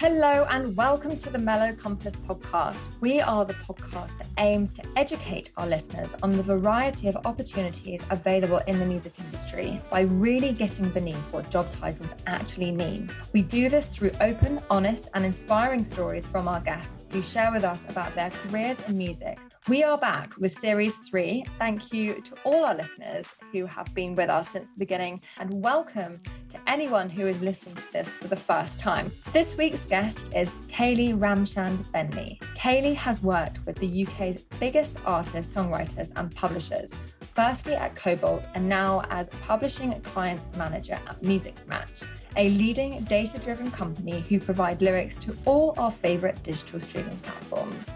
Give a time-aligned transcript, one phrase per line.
[0.00, 2.86] Hello and welcome to the MeloCompass podcast.
[3.00, 8.00] We are the podcast that aims to educate our listeners on the variety of opportunities
[8.10, 13.10] available in the music industry by really getting beneath what job titles actually mean.
[13.32, 17.64] We do this through open, honest, and inspiring stories from our guests who share with
[17.64, 19.40] us about their careers in music.
[19.68, 21.44] We are back with series three.
[21.58, 25.62] Thank you to all our listeners who have been with us since the beginning, and
[25.62, 29.12] welcome to anyone who is listening to this for the first time.
[29.34, 32.40] This week's guest is Kayleigh Ramchand Bentley.
[32.56, 38.66] Kayleigh has worked with the UK's biggest artists, songwriters, and publishers, firstly at Kobalt and
[38.66, 45.18] now as publishing clients manager at Musixmatch, a leading data driven company who provide lyrics
[45.18, 47.90] to all our favourite digital streaming platforms.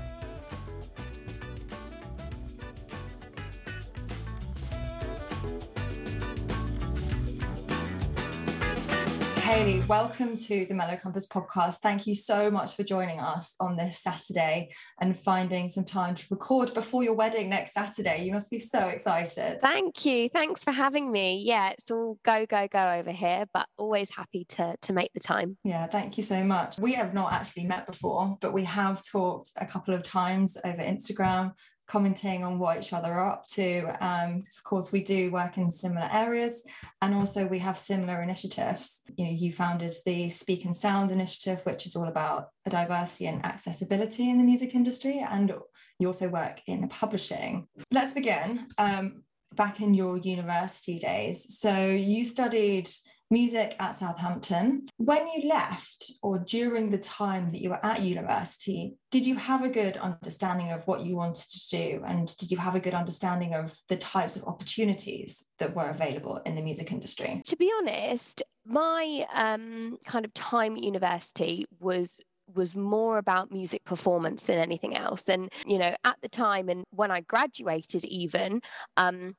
[9.52, 11.80] Kayleigh, welcome to the MeloCompass podcast.
[11.80, 16.24] Thank you so much for joining us on this Saturday and finding some time to
[16.30, 18.24] record before your wedding next Saturday.
[18.24, 19.60] You must be so excited.
[19.60, 20.30] Thank you.
[20.30, 21.42] Thanks for having me.
[21.44, 25.20] Yeah, it's all go, go, go over here, but always happy to, to make the
[25.20, 25.58] time.
[25.64, 26.78] Yeah, thank you so much.
[26.78, 30.78] We have not actually met before, but we have talked a couple of times over
[30.78, 31.52] Instagram
[31.92, 33.84] commenting on what each other are up to.
[34.00, 36.64] Um, of course, we do work in similar areas,
[37.02, 39.02] and also we have similar initiatives.
[39.18, 43.44] You know, you founded the Speak and Sound initiative, which is all about diversity and
[43.44, 45.52] accessibility in the music industry, and
[45.98, 47.68] you also work in publishing.
[47.90, 48.68] Let's begin.
[48.78, 49.24] Um,
[49.54, 51.58] back in your university days.
[51.60, 52.88] So you studied
[53.32, 54.88] music at Southampton.
[54.98, 59.64] When you left, or during the time that you were at university, did you have
[59.64, 62.02] a good understanding of what you wanted to do?
[62.06, 66.40] And did you have a good understanding of the types of opportunities that were available
[66.44, 67.42] in the music industry?
[67.46, 72.20] To be honest, my um, kind of time at university was
[72.54, 76.84] was more about music performance than anything else and you know at the time and
[76.90, 78.60] when i graduated even
[78.96, 79.34] um,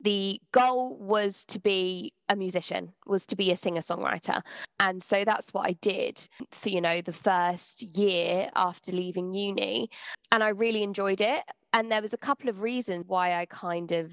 [0.00, 4.42] the goal was to be a musician was to be a singer songwriter
[4.80, 9.88] and so that's what i did for you know the first year after leaving uni.
[10.32, 11.42] And i really enjoyed it.
[11.72, 14.12] And there was a couple of reasons why i kind of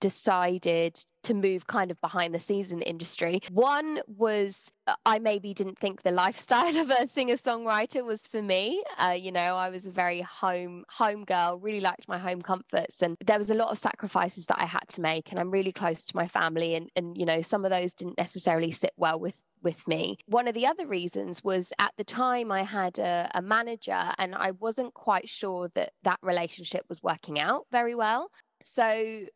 [0.00, 3.40] decided to move kind of behind the scenes in the industry.
[3.50, 8.42] One was uh, I maybe didn't think the lifestyle of a singer songwriter was for
[8.42, 8.82] me.
[8.98, 13.02] Uh, you know, I was a very home home girl, really liked my home comforts,
[13.02, 15.30] and there was a lot of sacrifices that I had to make.
[15.30, 18.18] And I'm really close to my family, and and you know, some of those didn't
[18.18, 20.16] necessarily sit well with with me.
[20.26, 24.34] One of the other reasons was at the time I had a, a, manager and
[24.34, 28.30] I wasn't quite sure that that relationship was working out very well.
[28.62, 29.26] So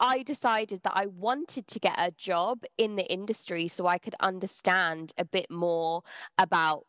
[0.00, 4.14] I decided that I wanted to get a job in the industry so I could
[4.20, 6.02] understand a bit more
[6.38, 6.84] about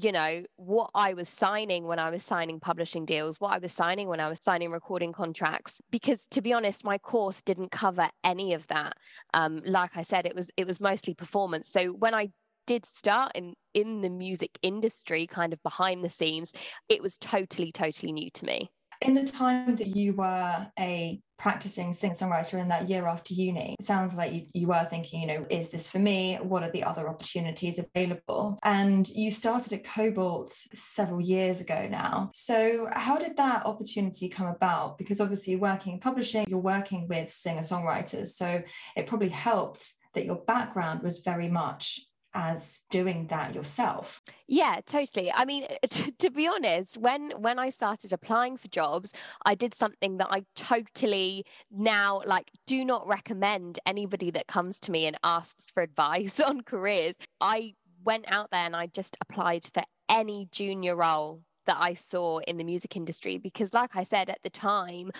[0.00, 3.72] you know what I was signing when I was signing publishing deals, what I was
[3.72, 5.80] signing when I was signing recording contracts.
[5.90, 8.96] Because to be honest, my course didn't cover any of that.
[9.34, 11.68] Um, like I said, it was it was mostly performance.
[11.68, 12.28] So when I
[12.66, 16.52] did start in in the music industry, kind of behind the scenes,
[16.88, 18.70] it was totally totally new to me.
[19.00, 23.74] In the time that you were a practicing singer songwriter in that year after uni,
[23.80, 26.38] it sounds like you, you were thinking, you know, is this for me?
[26.42, 28.58] What are the other opportunities available?
[28.62, 32.30] And you started at Kobalt several years ago now.
[32.34, 34.98] So, how did that opportunity come about?
[34.98, 38.28] Because obviously, working in publishing, you're working with singer songwriters.
[38.28, 38.62] So,
[38.96, 42.00] it probably helped that your background was very much
[42.34, 44.22] as doing that yourself.
[44.46, 45.32] Yeah totally.
[45.32, 49.12] I mean to, to, be honest when when i started applying for jobs
[49.44, 54.92] i did something that i totally now like do not recommend anybody that comes to
[54.92, 57.14] me and asks for advice on careers.
[57.40, 57.74] I
[58.04, 62.56] went out there and i just applied for any junior role that I saw in
[62.56, 65.12] the music industry because, like I said at the time,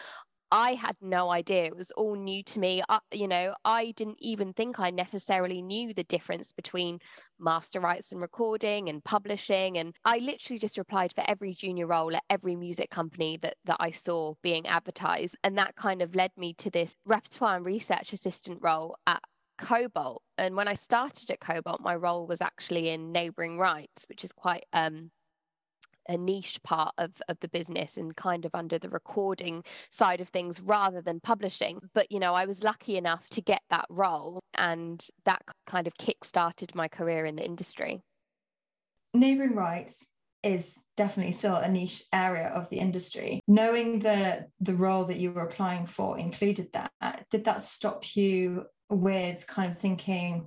[0.53, 1.65] I had no idea.
[1.65, 2.83] It was all new to me.
[2.89, 6.99] I, you know, I didn't even think I necessarily knew the difference between
[7.39, 9.79] master rights and recording and publishing.
[9.79, 13.77] And I literally just applied for every junior role at every music company that, that
[13.79, 15.37] I saw being advertised.
[15.45, 19.23] And that kind of led me to this repertoire and research assistant role at
[19.59, 20.23] Kobalt.
[20.37, 24.33] And when I started at Kobalt, my role was actually in neighboring rights, which is
[24.33, 25.11] quite um,
[26.09, 30.29] a niche part of, of the business and kind of under the recording side of
[30.29, 31.81] things rather than publishing.
[31.95, 35.95] But, you know, I was lucky enough to get that role and that kind of
[35.99, 38.01] kick started my career in the industry.
[39.15, 40.07] Neighbouring rights
[40.43, 43.41] is definitely still a niche area of the industry.
[43.47, 48.65] Knowing that the role that you were applying for included that, did that stop you
[48.89, 50.47] with kind of thinking,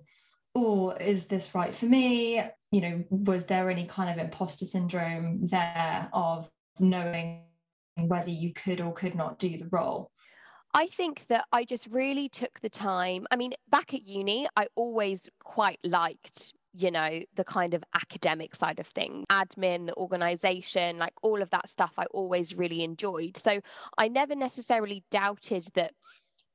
[0.55, 2.41] oh, is this right for me?
[2.73, 6.49] You know, was there any kind of imposter syndrome there of
[6.79, 7.43] knowing
[7.95, 10.09] whether you could or could not do the role?
[10.73, 13.27] I think that I just really took the time.
[13.29, 18.55] I mean, back at uni, I always quite liked you know the kind of academic
[18.55, 23.37] side of things admin the organization like all of that stuff i always really enjoyed
[23.37, 23.59] so
[23.97, 25.93] i never necessarily doubted that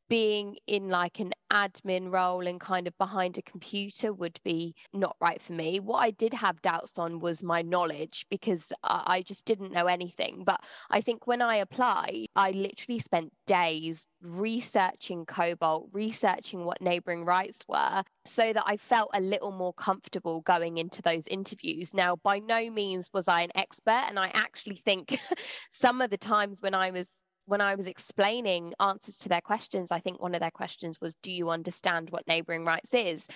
[0.09, 5.17] being in like an admin role and kind of behind a computer would be not
[5.21, 5.81] right for me.
[5.81, 10.45] What I did have doubts on was my knowledge because I just didn't know anything.
[10.45, 10.61] But
[10.91, 17.61] I think when I applied, I literally spent days researching Kobalt, researching what neighboring rights
[17.69, 21.95] were, so that I felt a little more comfortable going into those interviews.
[21.95, 25.19] Now, by no means was I an expert, and I actually think
[25.71, 29.91] some of the times when I was when I was explaining answers to their questions,
[29.91, 33.27] I think one of their questions was, Do you understand what neighboring rights is?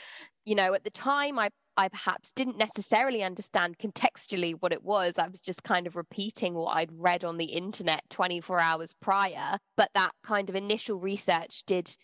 [0.44, 1.48] You know, at the time, I,
[1.78, 5.18] I perhaps didn't necessarily understand contextually what it was.
[5.18, 9.58] I was just kind of repeating what I'd read on the internet 24 hours prior.
[9.78, 11.96] But that kind of initial research did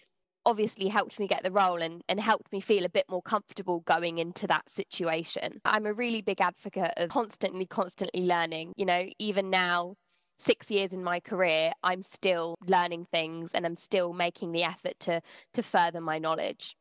[0.47, 3.81] obviously helped me get the role and, and helped me feel a bit more comfortable
[3.81, 5.61] going into that situation.
[5.67, 8.73] I'm a really big advocate of constantly, constantly learning.
[8.77, 9.97] You know, even now,
[10.39, 14.99] six years in my career, I'm still learning things and I'm still making the effort
[15.01, 15.21] to
[15.55, 16.77] to further my knowledge.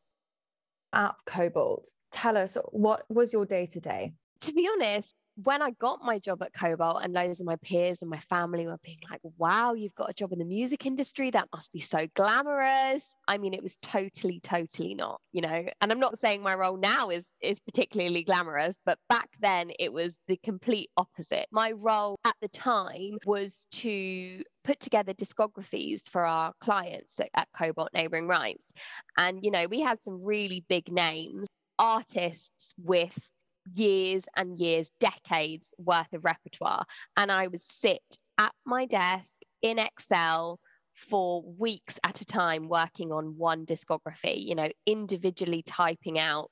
[0.94, 4.14] At Kobalt, tell us what was your day to day?
[4.42, 8.02] To be honest, when I got my job at Kobalt and loads of my peers
[8.02, 11.30] and my family were being like, wow, you've got a job in the music industry.
[11.30, 13.16] That must be so glamorous.
[13.28, 16.78] I mean, it was totally, totally not, you know, and I'm not saying my role
[16.78, 21.46] now is, is particularly glamorous, but back then it was the complete opposite.
[21.52, 27.48] My role at the time was to put together discographies for our clients at, at
[27.56, 28.72] Kobalt Neighboring Rights.
[29.20, 31.48] And, you know, we had some really big names,
[31.80, 33.30] artists with
[33.74, 36.86] years and years, decades worth of repertoire.
[37.16, 38.02] And I would sit
[38.38, 40.60] at my desk in Excel
[40.96, 46.50] for weeks at a time working on one discography, you know, individually typing out,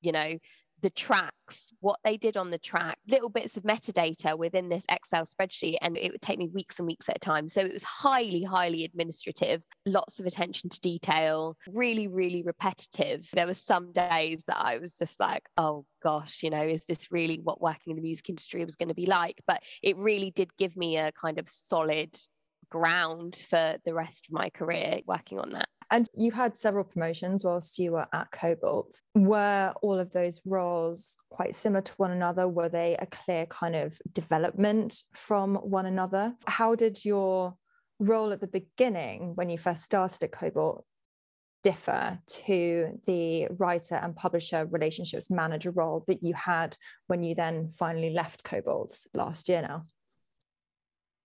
[0.00, 0.38] you know,
[0.82, 5.24] the tracks, what they did on the track, little bits of metadata within this Excel
[5.24, 5.76] spreadsheet.
[5.80, 7.48] And it would take me weeks and weeks at a time.
[7.48, 13.28] So it was highly, highly administrative, lots of attention to detail, really, really repetitive.
[13.32, 17.12] There were some days that I was just like, oh gosh, you know, is this
[17.12, 19.40] really what working in the music industry was going to be like?
[19.46, 22.16] But it really did give me a kind of solid
[22.70, 25.68] ground for the rest of my career working on that.
[25.92, 28.94] And you had several promotions whilst you were at Kobalt.
[29.14, 32.48] Were all of those roles quite similar to one another?
[32.48, 36.34] Were they a clear kind of development from one another?
[36.46, 37.56] How did your
[37.98, 40.86] role at the beginning, when you first started at Kobalt
[41.62, 46.74] differ to the writer and publisher relationships manager role that you had
[47.06, 49.84] when you then finally left Kobalt last year now?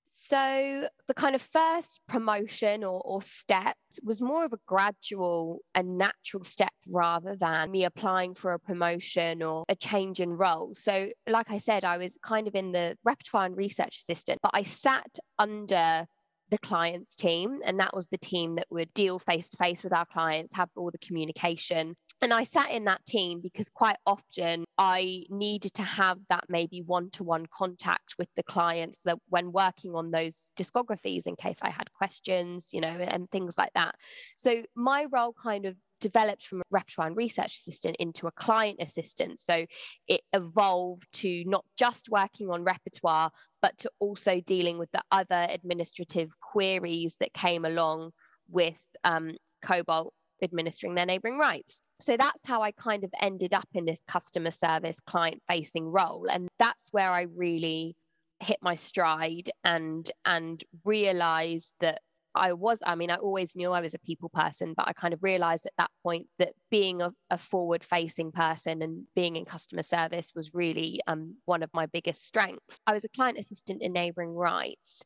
[0.10, 5.98] So the kind of first promotion or, or steps was more of a gradual and
[5.98, 10.74] natural step rather than me applying for a promotion or a change in role.
[10.74, 14.52] So, like I said, I was kind of in the repertoire and research assistant, but
[14.54, 16.08] I sat under
[16.50, 17.60] the client's team.
[17.66, 20.70] And that was the team that would deal face to face with our clients, have
[20.76, 21.96] all the communication.
[22.22, 26.82] And I sat in that team because quite often I needed to have that maybe
[26.82, 31.60] one to one contact with the clients that when working on those discographies in case
[31.62, 33.96] I had questions, you know, and things like that.
[34.36, 38.78] So my role kind of developed from a repertoire and research assistant into a client
[38.82, 39.40] assistant.
[39.40, 39.66] So
[40.08, 43.32] it evolved to not just working on repertoire,
[43.62, 48.12] but to also dealing with the other administrative queries that came along
[48.50, 50.14] with um, Kobalt
[50.44, 51.82] administering their neighboring rights.
[52.00, 56.28] So that's how I kind of ended up in this customer service client facing role.
[56.30, 57.96] And that's where I really
[58.40, 62.02] hit my stride and and realized that
[62.38, 65.14] I was, I mean, I always knew I was a people person, but I kind
[65.14, 69.46] of realized at that point that being a, a forward facing person and being in
[69.46, 72.80] customer service was really um, one of my biggest strengths.
[72.86, 75.02] I was a client assistant in neighboring rights,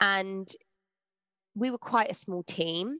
[0.00, 0.48] and
[1.54, 2.98] we were quite a small team.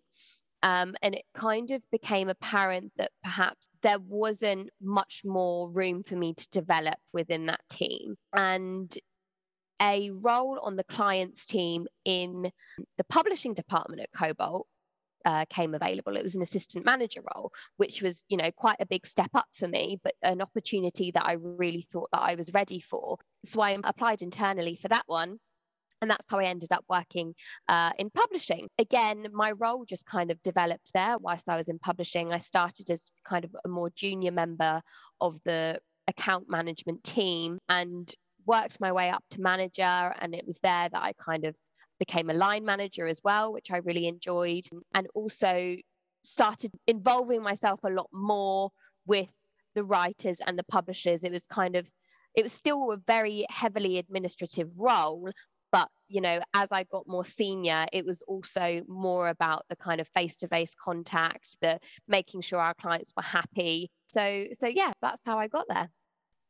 [0.63, 6.17] Um, and it kind of became apparent that perhaps there wasn't much more room for
[6.17, 8.17] me to develop within that team.
[8.33, 8.93] And
[9.81, 12.51] a role on the client's team in
[12.97, 14.67] the publishing department at Kobalt
[15.27, 16.17] uh, came available.
[16.17, 19.47] It was an assistant manager role, which was, you know, quite a big step up
[19.53, 23.19] for me, but an opportunity that I really thought that I was ready for.
[23.45, 25.39] So I applied internally for that one.
[26.03, 27.35] And that's how I ended up working
[27.69, 28.69] uh, in publishing.
[28.79, 32.33] Again, my role just kind of developed there whilst I was in publishing.
[32.33, 34.83] I started as kind of a more junior member
[35.21, 38.13] of the account management team and
[38.45, 41.57] worked my way up to manager, and it was there that I kind of
[41.99, 45.77] became a line manager as well, which I really enjoyed, and also
[46.23, 48.71] started involving myself a lot more
[49.07, 49.33] with
[49.75, 51.25] the writers and the publishers.
[51.25, 51.91] It was kind of,
[52.35, 55.31] it was still a very heavily administrative role.
[56.09, 60.09] You know, as I got more senior, it was also more about the kind of
[60.09, 63.91] face to face contact, the making sure our clients were happy.
[64.09, 65.91] So, so yes, that's how I got there.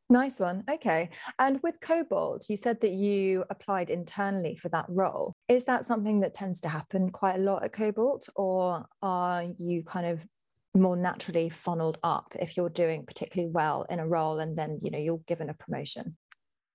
[0.09, 0.63] Nice one.
[0.71, 1.09] Okay.
[1.37, 5.33] And with Kobalt, you said that you applied internally for that role.
[5.49, 9.83] Is that something that tends to happen quite a lot at Kobalt, or are you
[9.83, 10.25] kind of
[10.73, 14.91] more naturally funneled up if you're doing particularly well in a role and then, you
[14.91, 16.15] know, you're given a promotion?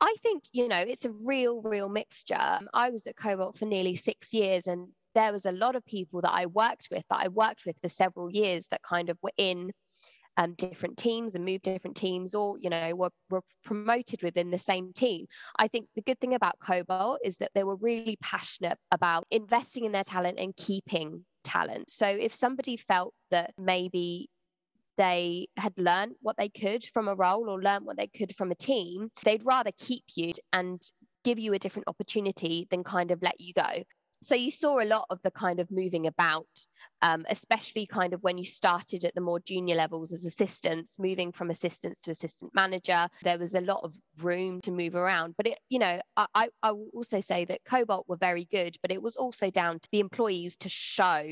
[0.03, 2.59] I think, you know, it's a real, real mixture.
[2.75, 6.21] I was at Kobalt for nearly six years and there was a lot of people
[6.23, 9.31] that I worked with that I worked with for several years that kind of were
[9.37, 9.71] in
[10.39, 14.59] um, different teams and moved different teams or you know were, were promoted within the
[14.59, 15.27] same team
[15.59, 19.85] i think the good thing about Kobalt is that they were really passionate about investing
[19.85, 24.31] in their talent and keeping talent so if somebody felt that maybe
[24.97, 28.51] they had learned what they could from a role or learned what they could from
[28.51, 30.83] a team, they'd rather keep you and
[31.25, 33.83] give you a different opportunity than kind of let you go.
[34.23, 36.47] So you saw a lot of the kind of moving about
[37.03, 41.33] um, especially kind of when you started at the more junior levels as assistants moving
[41.33, 45.35] from assistants to assistant manager there was a lot of room to move around.
[45.37, 48.93] But it you know i i will also say that Kobalt were very good but
[48.93, 51.27] it was also down to the employees to show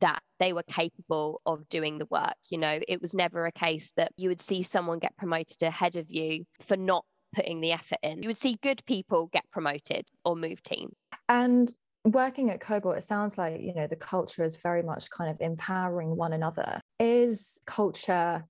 [0.00, 2.80] that they were capable of doing the work you know?
[2.88, 6.44] It was never a case that you would see someone get promoted ahead of you
[6.60, 7.04] for not
[7.34, 8.22] putting the effort in.
[8.22, 10.90] You would see good people get promoted or move team.
[11.28, 11.70] And
[12.04, 15.40] working at Kobalt, it sounds like, you know, the culture is very much kind of
[15.40, 16.80] empowering one another.
[16.98, 18.44] Is culture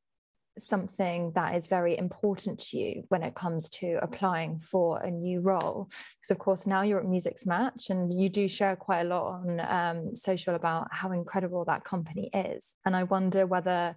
[0.58, 5.40] something that is very important to you when it comes to applying for a new
[5.40, 5.88] role?
[5.88, 9.60] Because, of course, now you're at Musixmatch and you do share quite a lot on
[9.60, 12.76] um, social about how incredible that company is.
[12.84, 13.96] And I wonder whether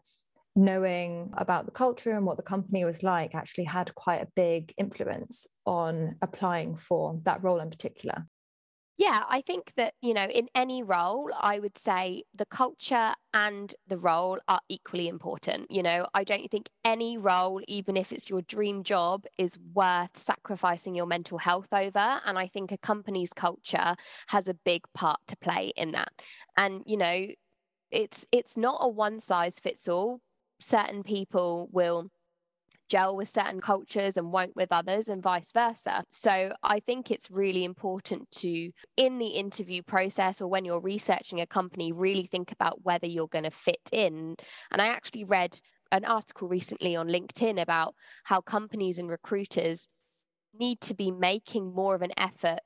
[0.56, 4.74] knowing about the culture and what the company was like actually had quite a big
[4.78, 8.28] influence on applying for that role in particular.
[8.98, 13.74] Yeah, I think that, you know, in any role, I would say the culture and
[13.88, 15.72] the role are equally important.
[15.72, 20.16] You know, I don't think any role, even if it's your dream job, is worth
[20.16, 22.22] sacrificing your mental health over.
[22.24, 23.96] And I think a company's culture
[24.28, 26.12] has a big part to play in that.
[26.56, 27.28] And, you know,
[27.92, 30.22] it's it's not a one size fits all.
[30.60, 32.10] Certain people will
[32.90, 36.04] gel with certain cultures and won't with others, and vice versa.
[36.10, 41.42] So I think it's really important to, in the interview process or when you're researching
[41.42, 44.36] a company, really think about whether you're going to fit in.
[44.72, 45.58] And I actually read
[45.92, 49.90] an article recently on LinkedIn about how companies and recruiters
[50.60, 52.60] need to be making more of an effort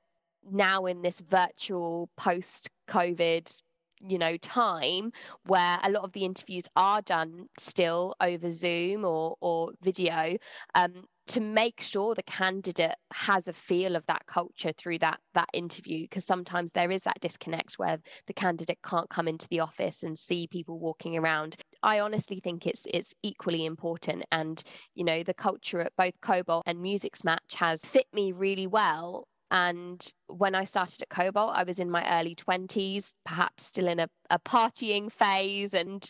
[0.49, 3.53] now in this virtual post COVID
[4.01, 5.11] you know time
[5.45, 10.37] where a lot of the interviews are done still over zoom or or video
[10.75, 15.49] um, to make sure the candidate has a feel of that culture through that that
[15.53, 16.01] interview.
[16.03, 20.17] Because sometimes there is that disconnect where the candidate can't come into the office and
[20.17, 21.57] see people walking around.
[21.83, 24.63] I honestly think it's it's equally important and
[24.95, 30.05] you know the culture at both Kobalt and Musixmatch has fit me really well and
[30.27, 34.09] when I started at Kobalt, I was in my early 20s, perhaps still in a,
[34.29, 35.73] a partying phase.
[35.73, 36.09] And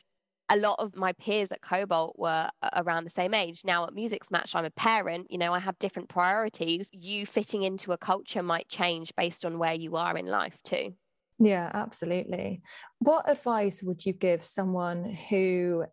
[0.49, 3.61] a lot of my peers at Kobalt were around the same age.
[3.63, 6.89] Now at Musixmatch, I'm a parent, you know, I have different priorities.
[6.93, 10.93] You fitting into a culture might change based on where you are in life too.
[11.39, 12.63] Yeah, absolutely.
[12.99, 15.85] What advice would you give someone who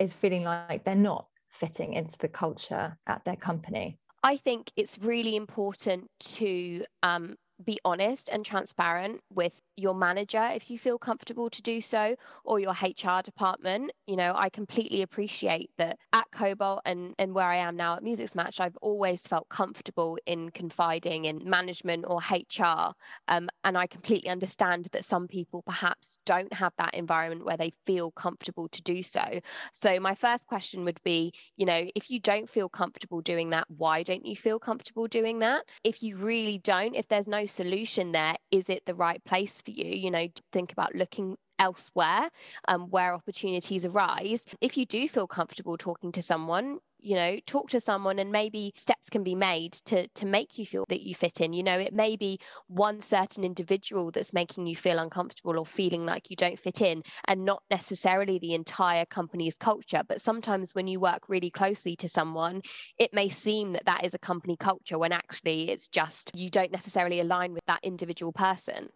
[0.00, 4.00] is feeling like they're not fitting into the culture at their company?
[4.22, 10.70] I think it's really important to um, be honest and transparent with your manager if
[10.70, 12.14] you feel comfortable to do so
[12.44, 13.90] or your HR department.
[14.06, 18.02] You know, I completely appreciate that at Kobalt and, and where I am now at
[18.02, 22.92] Musixmatch, I've always felt comfortable in confiding in management or HR.
[23.28, 27.72] Um, and I completely understand that some people perhaps don't have that environment where they
[27.86, 29.40] feel comfortable to do so.
[29.72, 33.66] So, my first question would be, you know, if you don't feel comfortable doing that,
[33.68, 35.64] why don't you feel comfortable doing that?
[35.84, 39.70] If you really don't, if there's no solution there, is it the right place for
[39.70, 42.28] you, you know, think about looking elsewhere
[42.68, 44.44] um, where opportunities arise.
[44.60, 48.72] If you do feel comfortable talking to someone, you know talk to someone and maybe
[48.76, 51.52] steps can be made to to make you feel that you fit in.
[51.52, 56.04] You know it may be one certain individual that's making you feel uncomfortable or feeling
[56.04, 60.02] like you don't fit in and not necessarily the entire company's culture.
[60.06, 62.62] But sometimes when you work really closely to someone
[62.98, 66.72] it may seem that that is a company culture when actually it's just you don't
[66.72, 68.88] necessarily align with that individual person.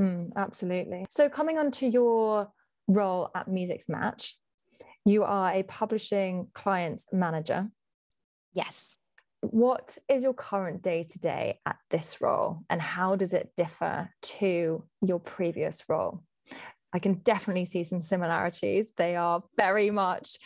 [0.00, 1.06] Mm, absolutely.
[1.08, 2.52] So, coming on to your
[2.86, 4.34] role at Musixmatch,
[5.08, 7.68] you are a publishing clients manager.
[8.52, 8.96] Yes.
[9.40, 14.10] What is your current day to day at this role, and how does it differ
[14.22, 16.24] to your previous role?
[16.92, 18.92] I can definitely see some similarities.
[18.96, 20.38] They are very much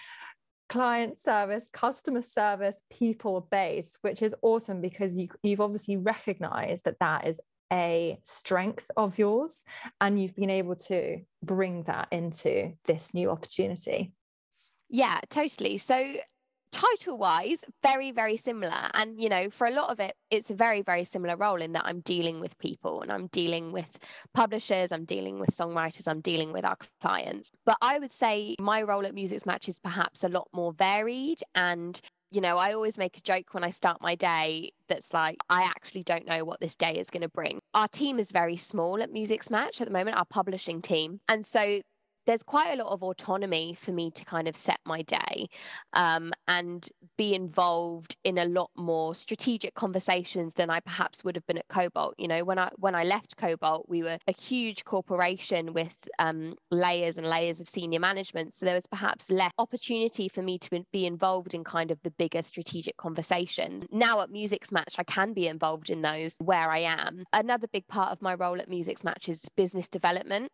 [0.68, 6.98] client service, customer service, people based, which is awesome because you, you've obviously recognized that
[7.00, 7.40] that is
[7.72, 9.64] a strength of yours
[10.00, 14.12] and you've been able to bring that into this new opportunity
[14.92, 16.14] yeah totally so
[16.70, 20.54] title wise very very similar and you know for a lot of it it's a
[20.54, 23.98] very very similar role in that i'm dealing with people and i'm dealing with
[24.32, 28.80] publishers i'm dealing with songwriters i'm dealing with our clients but i would say my
[28.82, 32.00] role at Musixmatch is perhaps a lot more varied and
[32.32, 35.64] you know, I always make a joke when I start my day that's like, I
[35.64, 37.60] actually don't know what this day is going to bring.
[37.74, 41.20] Our team is very small at Musixmatch at the moment, our publishing team.
[41.28, 41.80] And so
[42.26, 45.48] there's quite a lot of autonomy for me to kind of set my day
[45.92, 51.46] um, and be involved in a lot more strategic conversations than I perhaps would have
[51.46, 52.14] been at Kobalt.
[52.18, 56.54] You know, when I when I left Kobalt, we were a huge corporation with um,
[56.70, 60.84] layers and layers of senior management, so there was perhaps less opportunity for me to
[60.92, 63.84] be involved in kind of the bigger strategic conversations.
[63.90, 67.24] Now at Musixmatch, I can be involved in those where I am.
[67.32, 70.50] Another big part of my role at Musixmatch is business development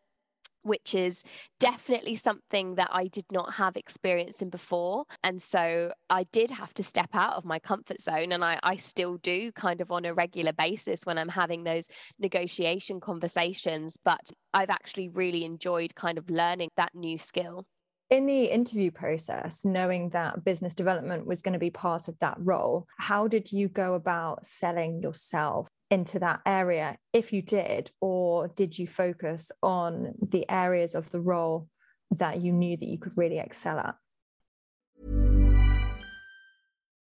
[0.62, 1.22] which is
[1.60, 5.04] definitely something that I did not have experience in before.
[5.24, 8.32] And so I did have to step out of my comfort zone.
[8.32, 11.88] And I, I still do kind of on a regular basis when I'm having those
[12.18, 13.96] negotiation conversations.
[14.04, 17.64] But I've actually really enjoyed kind of learning that new skill.
[18.10, 22.36] In the interview process, knowing that business development was going to be part of that
[22.38, 28.48] role, how did you go about selling yourself into that area if you did or
[28.48, 31.68] did you focus on the areas of the role
[32.10, 33.94] that you knew that you could really excel at?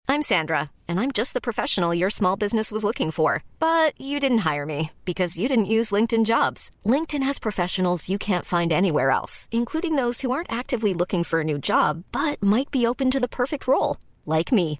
[0.07, 3.43] I'm sandra and i'm just the professional your small business was looking for.
[3.59, 6.71] But you didn't hire me because you didn't use linkedin jobs.
[6.85, 11.39] Linkedin has professionals you can't find anywhere else including those who aren't actively looking for
[11.41, 14.79] a new job but might be open to the perfect role like me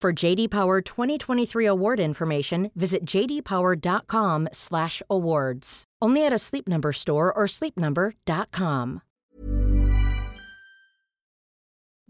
[0.00, 5.84] For JD Power 2023 award information, visit jdpower.com/awards.
[6.00, 9.02] Only at a Sleep Number store or sleepnumber.com.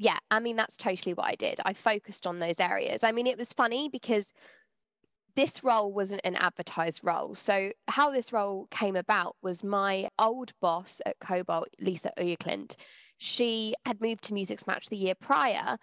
[0.01, 1.61] yeah, I mean, that's totally what I did.
[1.65, 3.05] I focused on those areas.
[3.05, 4.33] I mean, it was funny because
[5.37, 7.35] this role wasn't an advertised role.
[7.35, 12.77] So, how this role came about was my old boss at Kobalt, Lisa Uyerklint,
[13.23, 15.77] she had moved to Musixmatch the year prior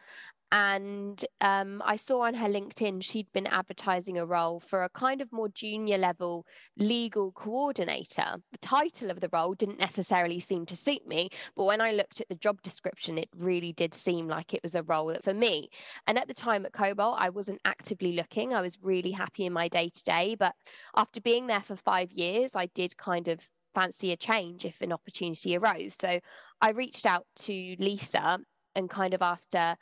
[0.51, 5.21] and um, I saw on her LinkedIn she'd been advertising a role for a kind
[5.21, 6.45] of more junior level
[6.77, 8.35] legal coordinator.
[8.51, 12.21] The title of the role didn't necessarily seem to suit me, but when I looked
[12.21, 15.69] at the job description, it really did seem like it was a role for me.
[16.07, 18.53] And at the time at Kobalt, I wasn't actively looking.
[18.53, 20.53] I was really happy in my day to day, but
[20.95, 24.93] after being there for five years, I did kind of fancy a change if an
[24.93, 25.95] opportunity arose.
[25.99, 26.19] So
[26.61, 28.39] I reached out to Lisa
[28.75, 29.75] and kind of asked her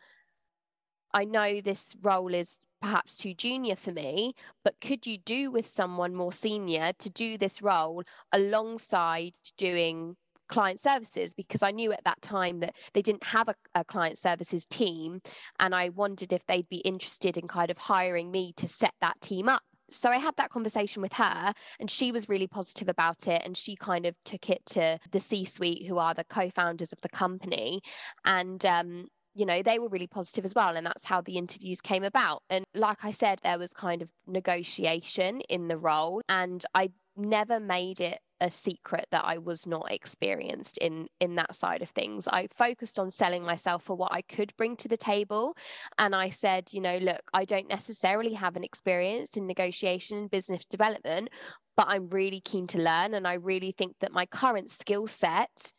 [1.15, 5.65] I know this role is perhaps too junior for me, but could you do with
[5.65, 10.17] someone more senior to do this role alongside doing
[10.49, 14.17] client services because I knew at that time that they didn't have a, a, client
[14.17, 15.21] services team.
[15.59, 19.19] And I wondered if they'd be interested in kind of hiring me to set that
[19.21, 19.63] team up.
[19.89, 23.41] So I had that conversation with her, and she was really positive about it.
[23.45, 26.91] And she kind of took it to the C suite, who are the co founders
[26.91, 27.81] of the company.
[28.25, 30.77] And um, you know, they were really positive as well.
[30.77, 32.41] And that's how the interviews came about.
[32.49, 36.21] And like I said, there was kind of negotiation in the role.
[36.29, 41.55] And I never made it a secret that I was not experienced in in that
[41.55, 42.27] side of things.
[42.27, 45.55] I focused on selling myself for what I could bring to the table
[45.97, 50.29] and I said, you know, look, I don't necessarily have an experience in negotiation and
[50.29, 51.29] business development,
[51.77, 55.71] but I'm really keen to learn and I really think that my current skill set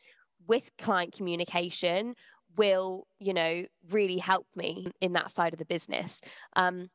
[0.47, 2.15] with client communication
[2.57, 6.21] will you know really help me in that side of the business.
[6.55, 6.89] Um,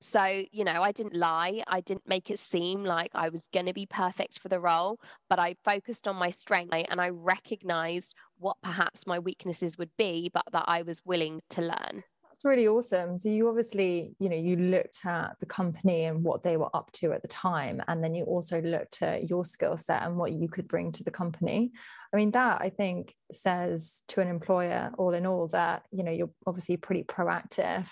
[0.00, 1.62] so you know i didn't lie.
[1.66, 5.00] I didn't make it seem like i was going to be perfect for the role
[5.30, 10.30] but i focused on my strength and i recognized what perhaps my weaknesses would be
[10.34, 12.02] but that i was willing to learn
[12.44, 13.18] really awesome.
[13.18, 16.90] So you obviously, you know, you looked at the company and what they were up
[16.92, 20.32] to at the time, and then you also looked at your skill set and what
[20.32, 21.72] you could bring to the company.
[22.12, 26.12] I mean, that I think says to an employer, all in all, that you know
[26.12, 27.90] you're obviously pretty proactive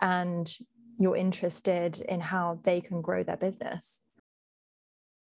[0.00, 0.52] and
[0.98, 4.00] you're interested in how they can grow their business.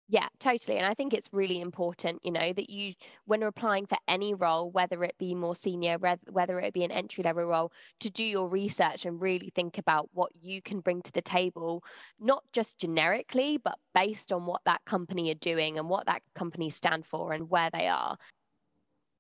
[0.10, 0.78] Yeah, totally.
[0.78, 2.94] And I think it's really important, you know, that you,
[3.26, 7.26] when applying for any role, whether it be more senior, whether it be an entry
[7.26, 11.12] level role, to do your research and really think about what you can bring to
[11.12, 11.84] the table,
[12.22, 16.70] not just generically, but based on what that company are doing and what that company
[16.70, 18.18] stand for and where they are.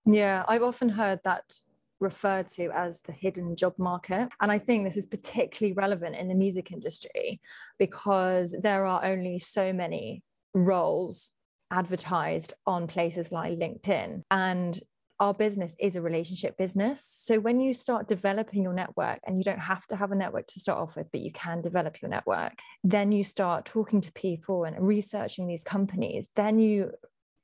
[0.06, 1.54] Yeah, I've often heard that
[2.00, 4.30] referred to as the hidden job market.
[4.40, 7.42] And I think this is particularly relevant in the music industry
[7.78, 10.24] because there are only so many
[10.66, 11.32] roles
[11.72, 14.22] advertised on places like LinkedIn.
[14.32, 14.80] And
[15.20, 17.04] our business is a relationship business.
[17.04, 20.48] So when you start developing your network, and you don't have to have a network
[20.48, 24.12] to start off with, but you can develop your network, then you start talking to
[24.14, 26.92] people and researching these companies, then you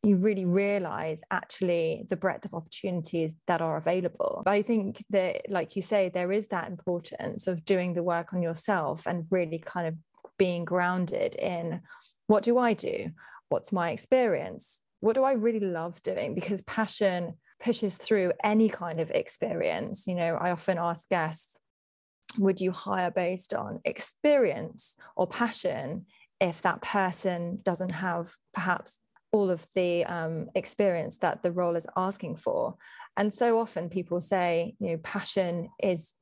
[0.05, 4.41] you really realize actually the breadth of opportunities that are available.
[4.43, 8.33] But I think that, like you say, there is that importance of doing the work
[8.33, 9.95] on yourself and really kind of
[10.37, 11.79] being grounded in
[12.27, 13.11] what do I do?
[13.49, 14.81] What's my experience?
[14.99, 16.33] What do I really love doing?
[16.33, 20.07] Because passion pushes through any kind of experience.
[20.07, 21.59] You know, I often ask guests,
[22.37, 26.05] would you hire based on experience or passion
[26.39, 28.99] if that person doesn't have perhaps
[29.31, 32.75] all of the um, experience that the role is asking for?
[33.17, 36.13] And so often people say, you know, passion is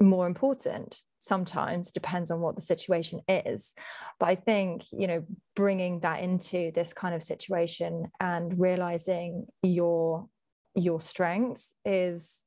[0.00, 3.72] more important sometimes depends on what the situation is.
[4.18, 10.26] But i think you know bringing that into this kind of situation and realizing your
[10.74, 12.44] your strengths is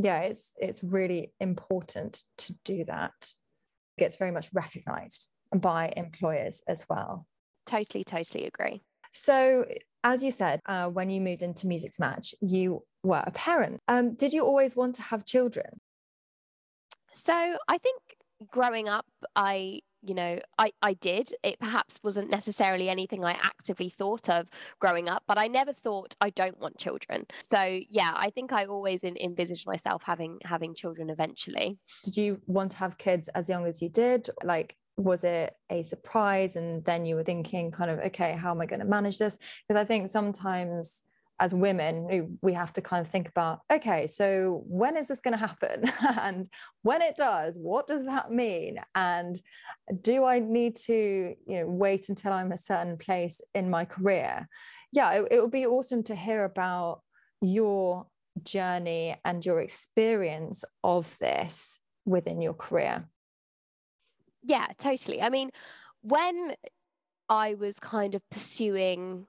[0.00, 3.14] yeah it's it's really important to do that.
[3.96, 7.26] It gets very much recognized by employers as well.
[7.66, 8.82] Totally totally agree.
[9.12, 9.64] So
[10.04, 13.80] as you said uh, when you moved into Musixmatch you were a parent.
[13.88, 15.80] Um, did you always want to have children
[17.12, 18.00] so I think
[18.50, 21.32] growing up, I you know I, I did.
[21.42, 26.14] It perhaps wasn't necessarily anything i actively thought of growing up but i never thought
[26.20, 27.26] i don't want children.
[27.40, 31.78] So yeah i think i always in, envisaged myself having having children eventually.
[32.04, 34.30] Did you want to have kids as young as you did?
[34.44, 36.56] Like was it a surprise?
[36.56, 39.38] And then you were thinking kind of okay how am i going to manage this?
[39.66, 41.02] Because i think sometimes
[41.40, 45.32] as women we have to kind of think about okay so when is this going
[45.32, 45.90] to happen?
[46.20, 46.48] And
[46.82, 48.78] when it does what does that mean?
[48.94, 49.40] And
[50.00, 54.48] do i need to you know wait until i'm a certain place in my career?
[54.92, 57.02] Yeah it, it would be awesome to hear about
[57.40, 58.06] your
[58.42, 63.08] journey and your experience of this within your career.
[64.42, 65.22] Yeah totally.
[65.22, 65.50] I mean
[66.02, 66.54] when
[67.28, 69.26] i was kind of pursuing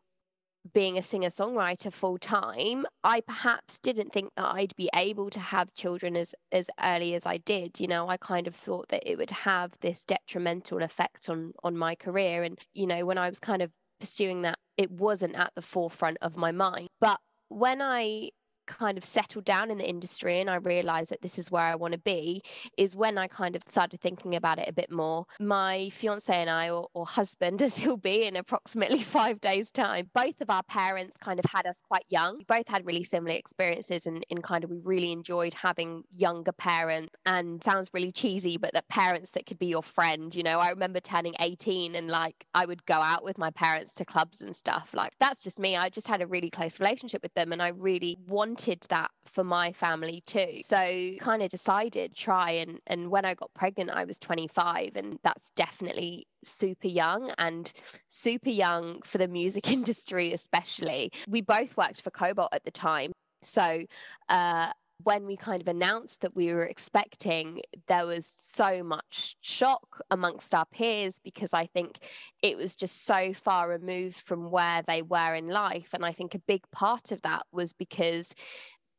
[0.74, 5.40] being a singer songwriter full time, I perhaps didn't think that I'd be able to
[5.40, 7.80] have children as as early as I did.
[7.80, 11.78] You know, I kind of thought that it would have this detrimental effect on on
[11.78, 12.44] my career.
[12.44, 16.18] And you know, when I was kind of pursuing that, it wasn't at the forefront
[16.22, 16.88] of my mind.
[17.00, 17.20] But
[17.50, 18.30] when I
[18.70, 21.76] kind of settled down in the industry and I realized that this is where I
[21.76, 22.42] want to be
[22.78, 25.26] is when I kind of started thinking about it a bit more.
[25.40, 30.10] My fiance and I, or, or husband, as he'll be in approximately five days' time,
[30.14, 32.38] both of our parents kind of had us quite young.
[32.38, 36.04] We both had really similar experiences and in, in kind of we really enjoyed having
[36.16, 40.34] younger parents and sounds really cheesy, but that parents that could be your friend.
[40.34, 43.94] You know, I remember turning 18 and like I would go out with my parents
[43.94, 44.92] to clubs and stuff.
[44.94, 45.76] Like that's just me.
[45.76, 49.12] I just had a really close relationship with them and I really wanted wanted that
[49.26, 50.60] for my family too.
[50.64, 55.18] So kind of decided try and and when I got pregnant I was 25 and
[55.24, 57.72] that's definitely super young and
[58.10, 61.12] super young for the music industry especially.
[61.28, 63.12] We both worked for Kobalt at the time.
[63.42, 63.84] So
[64.28, 64.72] uh
[65.04, 70.54] when we kind of announced that we were expecting, there was so much shock amongst
[70.54, 72.00] our peers because I think
[72.44, 75.94] it was just so far removed from where they were in life.
[75.94, 78.34] And I think a big part of that was because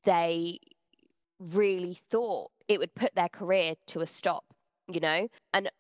[0.04, 0.58] they
[1.38, 4.44] really thought it would put their career to a stop,
[4.88, 5.28] you know?
[5.52, 5.70] And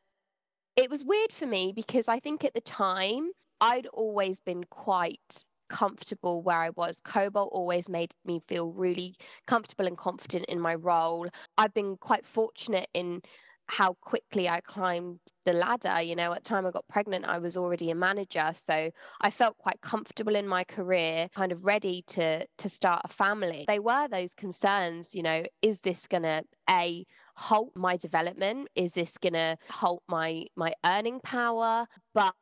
[0.76, 3.30] it was weird for me because I think at the time
[3.60, 7.00] I'd always been quite comfortable where I was.
[7.02, 9.14] Kobalt always made me feel really
[9.46, 11.28] comfortable and confident in my role.
[11.56, 13.22] I've been quite fortunate in
[13.70, 16.02] how quickly I climbed the ladder.
[16.02, 19.56] You know, at time I got pregnant, I was already a manager, so I felt
[19.58, 23.64] quite comfortable in my career, kind of ready to to start a family.
[23.68, 27.06] They were those concerns, you know, is this to a
[27.36, 28.68] halt my development?
[28.74, 31.86] Is this to halt my my earning power?
[32.12, 32.34] But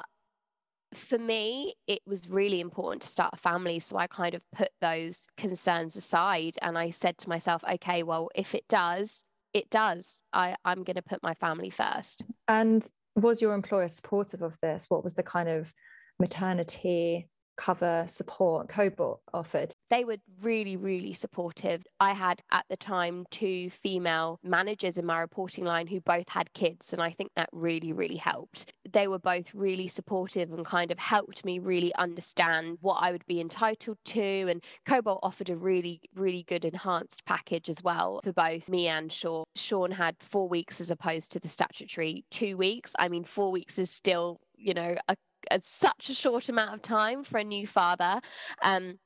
[0.95, 3.79] for me, it was really important to start a family.
[3.79, 8.29] So I kind of put those concerns aside and I said to myself, okay, well,
[8.35, 10.23] if it does, it does.
[10.33, 12.25] I, I'm going to put my family first.
[12.47, 14.87] And was your employer supportive of this?
[14.89, 15.73] What was the kind of
[16.19, 19.73] maternity cover support Kobalt offered?
[19.91, 21.85] They were really, really supportive.
[22.01, 26.53] I had at the time two female managers in my reporting line who both had
[26.53, 28.73] kids, and I think that really, really helped.
[28.91, 33.27] They were both really supportive and kind of helped me really understand what I would
[33.27, 34.21] be entitled to.
[34.49, 39.11] And Kobalt offered a really, really good enhanced package as well for both me and
[39.11, 39.45] Sean.
[39.57, 42.93] Sean had four weeks as opposed to the statutory two weeks.
[42.99, 45.17] I mean, four weeks is still you know a
[45.51, 48.21] a, such a short amount of time for a new father.
[48.63, 48.99] Um,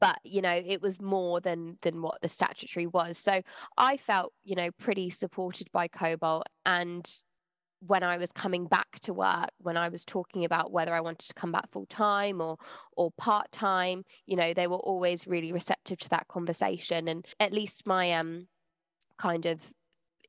[0.00, 3.40] but you know it was more than than what the statutory was so
[3.76, 7.20] i felt you know pretty supported by Kobalt and
[7.86, 11.26] when i was coming back to work when i was talking about whether i wanted
[11.26, 12.56] to come back full time or
[12.96, 17.52] or part time you know they were always really receptive to that conversation and at
[17.52, 18.46] least my um
[19.18, 19.70] kind of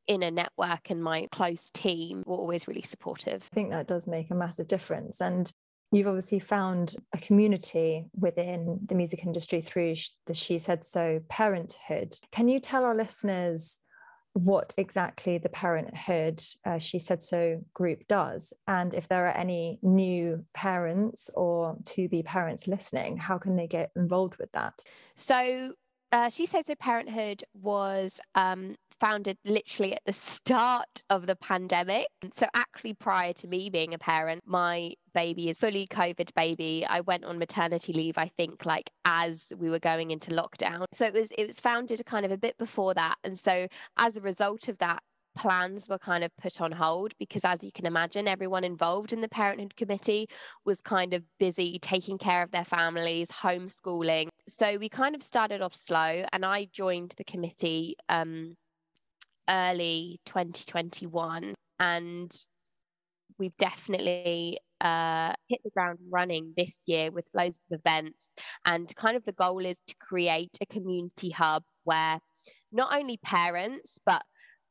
[0.07, 3.49] inner network and my close team were always really supportive.
[3.51, 5.21] I think that does make a massive difference.
[5.21, 5.51] And
[5.95, 9.93] you've obviously found a community within the music industry through
[10.25, 12.15] the She Said So parenthood.
[12.31, 13.79] Can you tell our listeners
[14.33, 18.51] what exactly the Parenthood uh, She Said So group does?
[18.67, 23.67] And if there are any new parents or to be parents listening, how can they
[23.67, 24.73] get involved with that?
[25.15, 25.73] So,
[26.11, 32.07] uh, She Says So Parenthood was um, founded literally at the start of the pandemic.
[32.31, 36.85] So, actually, prior to me being a parent, my baby is fully COVID baby.
[36.87, 40.85] I went on maternity leave, I think, like as we were going into lockdown.
[40.91, 43.15] So it was it was founded kind of a bit before that.
[43.23, 45.01] And so as a result of that,
[45.35, 49.21] plans were kind of put on hold because as you can imagine everyone involved in
[49.21, 50.27] the parenthood committee
[50.63, 55.61] was kind of busy taking care of their families homeschooling so we kind of started
[55.61, 58.55] off slow and i joined the committee um,
[59.49, 62.45] early 2021 and
[63.37, 68.35] we've definitely uh, hit the ground running this year with loads of events.
[68.65, 72.19] And kind of the goal is to create a community hub where
[72.71, 74.23] not only parents, but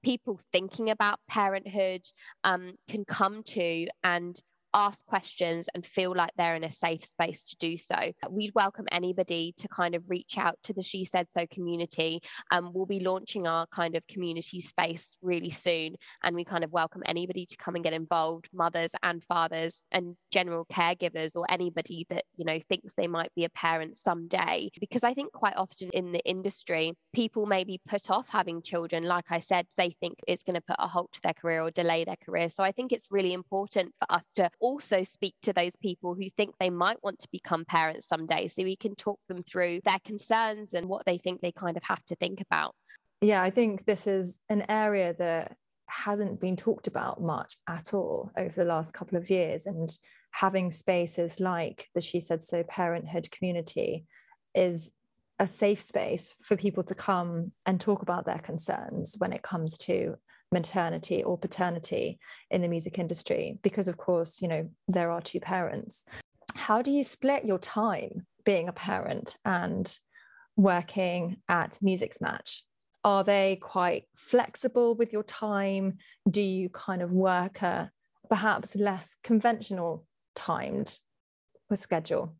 [0.02, 2.02] people thinking about parenthood
[2.44, 4.38] um, can come to and
[4.74, 7.96] ask questions and feel like they're in a safe space to do so.
[8.28, 12.20] We'd welcome anybody to kind of reach out to the Shesaid.so community.
[12.50, 15.94] Um, we'll be launching our kind of community space really soon.
[16.22, 20.16] And we kind of welcome anybody to come and get involved, mothers and fathers and
[20.32, 24.70] general caregivers or anybody that, you know, thinks they might be a parent someday.
[24.80, 29.04] Because I think quite often in the industry, people may be put off having children.
[29.04, 31.70] Like I said, they think it's going to put a halt to their career or
[31.70, 32.48] delay their career.
[32.48, 36.30] So I think it's really important for us to also speak to those people who
[36.30, 39.98] think they might want to become parents someday so we can talk them through their
[40.06, 42.74] concerns and what they think they kind of have to think about.
[43.20, 48.30] Yeah, I think this is an area that hasn't been talked about much at all
[48.38, 49.66] over the last couple of years.
[49.66, 49.90] And
[50.30, 54.06] having spaces like the Shesaid.so parenthood community
[54.54, 54.90] is
[55.38, 59.76] a safe space for people to come and talk about their concerns when it comes
[59.76, 60.16] to
[60.54, 62.18] maternity or paternity
[62.50, 66.04] in the music industry because of course you know there are two parents.
[66.54, 69.86] How do you split your time being a parent and
[70.56, 72.62] working at Musixmatch
[73.04, 75.98] are they quite flexible with your time?
[76.28, 77.90] Do you kind of work a
[78.30, 80.98] perhaps less conventional timed
[81.74, 82.34] schedule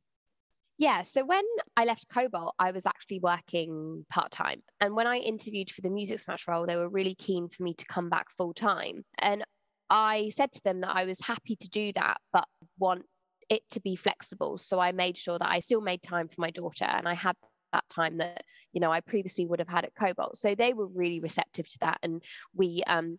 [0.79, 1.03] yeah.
[1.03, 1.45] So when
[1.77, 4.63] I left Kobalt, I was actually working part time.
[4.81, 7.85] And when I interviewed for the Musixmatch role, they were really keen for me to
[7.87, 9.05] come back full time.
[9.19, 9.45] And
[9.91, 12.47] I said to them that I was happy to do that, but
[12.79, 13.05] want
[13.49, 14.59] it to be flexible.
[14.59, 17.37] So I made sure that I still made time for my daughter and I had
[17.73, 20.39] that time that, you know, I previously would have had at Kobalt.
[20.39, 21.99] So they were really receptive to that.
[22.03, 22.23] And
[22.55, 23.19] we, um,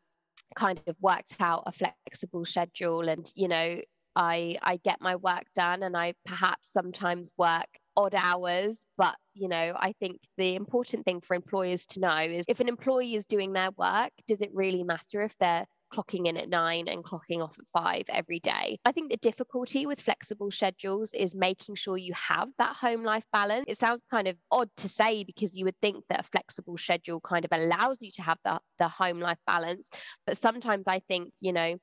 [0.56, 3.80] kind of worked out a flexible schedule and you know
[4.16, 9.48] I I get my work done and I perhaps sometimes work odd hours but you
[9.48, 13.26] know I think the important thing for employers to know is if an employee is
[13.26, 17.44] doing their work does it really matter if they're clocking in at nine and clocking
[17.44, 18.78] off at five every day.
[18.86, 23.26] I think the difficulty with flexible schedules is making sure you have that home life
[23.32, 23.66] balance.
[23.68, 27.22] It sounds kind of odd to say because you would think that a flexible schedule
[27.22, 29.90] kind of allows you to have the, the home life balance.
[30.26, 31.78] But sometimes I think, you know,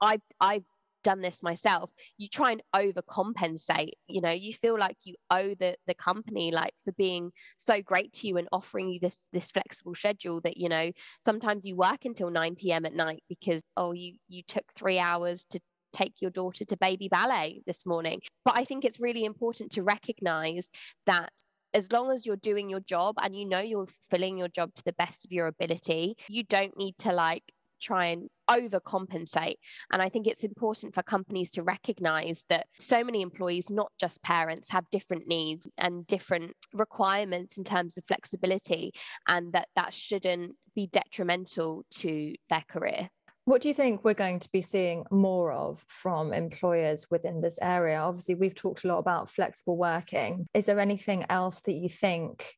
[0.00, 0.64] I've I've
[1.06, 5.76] done this myself you try and overcompensate you know you feel like you owe the
[5.86, 9.94] the company like for being so great to you and offering you this this flexible
[9.94, 10.90] schedule that you know
[11.20, 15.44] sometimes you work until 9 p.m at night because oh you you took three hours
[15.48, 15.60] to
[15.92, 18.20] take your daughter to baby ballet this morning.
[18.44, 20.68] But i think it's really important to recognize
[21.06, 21.30] that
[21.72, 24.82] as long as you're doing your job and you know you're filling your job to
[24.84, 27.42] the best of your ability, you don't need to like
[27.80, 29.56] try and overcompensate.
[29.92, 34.22] And I think it's important for companies to recognize that so many employees, not just
[34.22, 38.92] parents, have different needs and different requirements in terms of flexibility,
[39.28, 43.08] and that that shouldn't be detrimental to their career.
[43.46, 47.60] What do you think we're going to be seeing more of from employers within this
[47.62, 47.98] area?
[47.98, 50.46] Obviously, we've talked a lot about flexible working.
[50.52, 52.56] Is there anything else that you think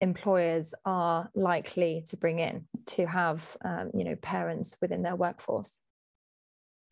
[0.00, 5.80] employers are likely to bring in to have um, you know parents within their workforce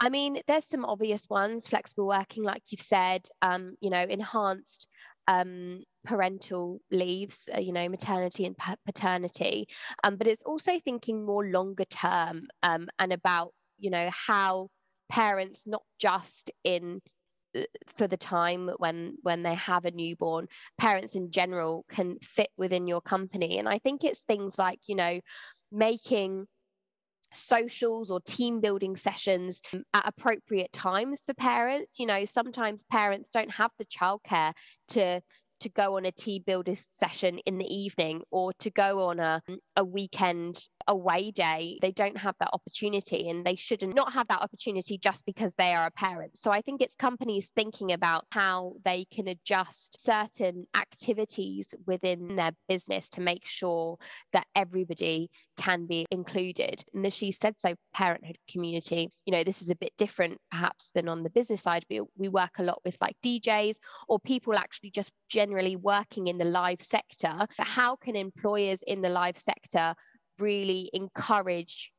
[0.00, 4.88] I mean, there's some obvious ones, flexible working, like you've said, um, you know, enhanced
[5.28, 9.66] um, parental leaves, uh, you know, maternity and paternity.
[10.02, 14.68] Um, but it's also thinking more longer term um, and about, you know, how
[15.10, 17.00] parents, not just in
[17.54, 20.46] Uh, for the time when when they have a newborn
[20.78, 23.58] parents in general can fit within your company.
[23.58, 25.20] And i think it's things like you know
[25.70, 26.46] making
[27.32, 31.98] socials or team building sessions um, at appropriate times for parents.
[31.98, 34.52] You know sometimes parents don't have the childcare
[34.88, 35.20] to
[35.60, 39.40] to go on a team builder session in the evening or to go on a,
[39.76, 41.78] a weekend away day.
[41.80, 45.74] They don't have that opportunity and they shouldn't not have that opportunity just because they
[45.74, 46.36] are a parent.
[46.36, 52.52] So I think it's companies thinking about how they can adjust certain activities within their
[52.68, 53.98] business to make sure
[54.32, 56.84] that everybody can be included.
[56.94, 61.22] And the Shesaid.so parenthood community, you know, this is a bit different perhaps than on
[61.22, 61.84] the business side.
[61.88, 63.76] We, we work a lot with like DJs
[64.08, 67.46] or people actually just generally working in the live sector.
[67.56, 69.94] But how can employers in the live sector
[70.38, 71.92] really encourage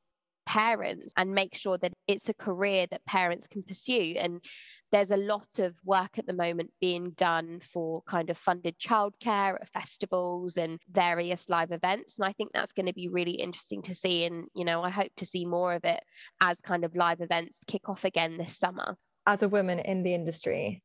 [0.45, 4.15] parents and make sure that it's a career that parents can pursue.
[4.17, 4.43] And
[4.91, 9.55] there's a lot of work at the moment being done for kind of funded childcare
[9.55, 12.19] at festivals and various live events.
[12.19, 14.25] And I think that's going to be really interesting to see.
[14.25, 16.03] And, you know, I hope to see more of it
[16.41, 18.97] as kind of live events kick off again this summer.
[19.27, 20.83] As a woman in the industry,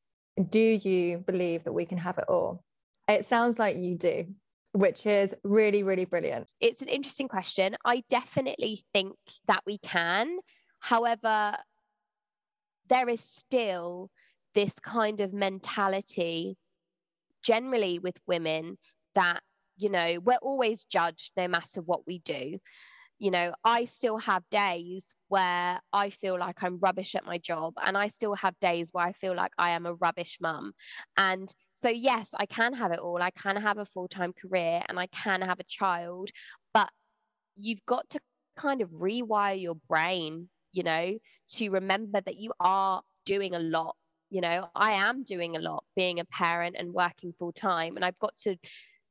[0.48, 2.64] do you believe that we can have it all?
[3.06, 4.26] It sounds like you do
[4.72, 6.52] which is really, really brilliant.
[6.60, 7.76] It's an interesting question.
[7.84, 9.16] I definitely think
[9.48, 10.38] that we can.
[10.78, 11.56] However,
[12.88, 14.10] there is still
[14.54, 16.56] this kind of mentality
[17.42, 18.78] generally with women
[19.14, 19.40] that,
[19.76, 22.58] you know, we're always judged no matter what we do
[23.20, 27.74] you know, I still have days where I feel like I'm rubbish at my job,
[27.84, 30.72] and I still have days where I feel like I am a rubbish mum.
[31.18, 33.20] And so, yes, I can have it all.
[33.20, 36.30] I can have a full time career and I can have a child,
[36.72, 36.88] but
[37.56, 38.20] you've got to
[38.56, 41.18] kind of rewire your brain, you know,
[41.56, 43.96] to remember that you are doing a lot.
[44.30, 48.04] You know, I am doing a lot being a parent and working full time, and
[48.04, 48.56] I've got to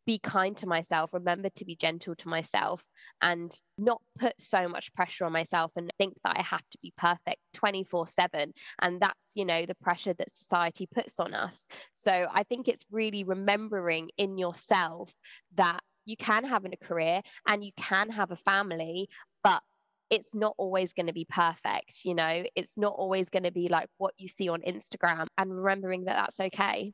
[0.09, 2.83] be kind to myself, remember to be gentle to myself,
[3.21, 6.91] and not put so much pressure on myself and think that I have to be
[6.97, 8.51] perfect 24 7.
[8.81, 11.67] And that's, you know, the pressure that society puts on us.
[11.93, 15.13] So I think it's really remembering in yourself
[15.53, 19.09] that you can have a career and you can have a family,
[19.43, 19.61] but
[20.09, 23.67] it's not always going to be perfect you know it's not always going to be
[23.67, 26.91] like what you see on instagram and remembering that that's okay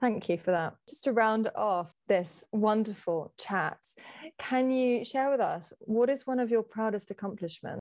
[0.00, 0.76] Thank you for that.
[0.88, 3.78] Just to round off this wonderful chat,
[4.38, 7.80] can you share with us what is one of your proudest accomplishments?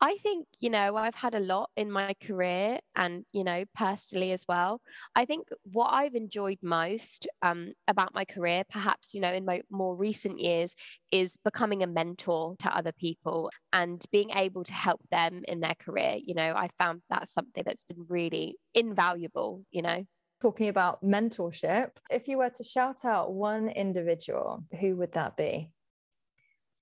[0.00, 4.30] I think, you know, I've had a lot in my career and, you know, personally
[4.30, 4.80] as well.
[5.16, 9.60] I think what I've enjoyed most um, about my career, perhaps, you know, in my
[9.70, 10.74] more recent years,
[11.10, 15.74] is becoming a mentor to other people and being able to help them in their
[15.74, 16.16] career.
[16.16, 20.04] You know, I found that's something that's been really invaluable, you know
[20.40, 25.70] talking about mentorship, if you were to shout out one individual, who would that be?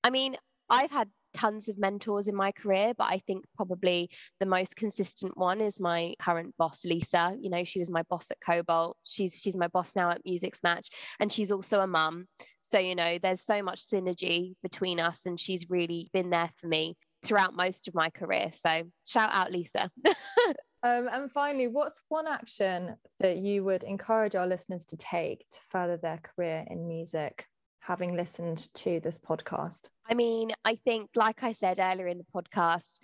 [0.05, 0.37] I mean,
[0.69, 5.37] I've had tons of mentors in my career, but I think probably the most consistent
[5.37, 7.37] one is my current boss, Lisa.
[7.39, 8.97] You know, she was my boss at Kobalt.
[9.03, 10.89] She's she's my boss now at Musixmatch,
[11.21, 12.27] and she's also a mum.
[12.61, 16.69] So you know, there's so much synergy between us, and she's really been there for
[16.69, 18.51] me throughout most of my career.
[18.53, 19.91] So shout out, Lisa.
[20.87, 25.59] Um, and finally, what's one action that you would encourage our listeners to take to
[25.68, 27.47] further their career in music,
[27.80, 29.89] having listened to this podcast?
[30.09, 33.01] I mean, I think, like I said earlier in the podcast,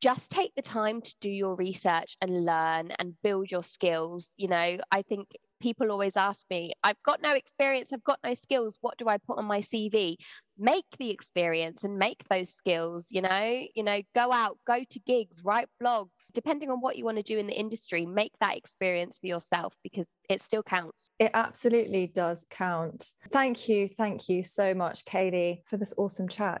[0.00, 4.34] just take the time to do your research and learn and build your skills.
[4.36, 5.26] You know, I think
[5.64, 8.76] people always ask me, I've got no experience, I've got no skills.
[8.82, 10.16] What do I put on my CV?
[10.58, 15.00] Make the experience and make those skills, you know, you know, go out, go to
[15.00, 18.58] gigs, write blogs, depending on what you want to do in the industry, make that
[18.58, 21.08] experience for yourself because it still counts.
[21.18, 23.14] It absolutely does count.
[23.32, 23.88] Thank you.
[23.88, 26.60] Thank you so much, Kayleigh, for this awesome chat.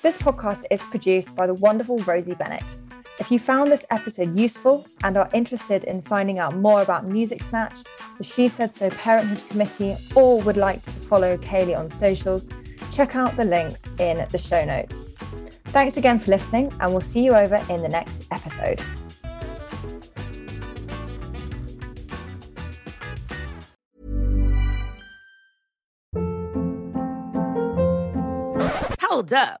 [0.00, 2.62] This podcast is produced by the wonderful Rosie Bennett.
[3.18, 7.84] If you found this episode useful and are interested in finding out more about Musixmatch,
[8.16, 12.48] the Shesaid.so Parenthood Committee, or would like to follow Kayleigh on socials,
[12.92, 15.08] check out the links in the show notes.
[15.66, 18.80] Thanks again for listening, and we'll see you over in the next episode.
[29.00, 29.60] Hold up.